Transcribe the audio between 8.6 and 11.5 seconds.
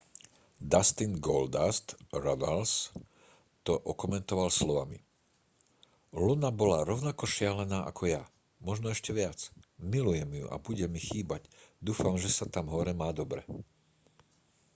možno ešte viac milujem ju a bude mi chýbať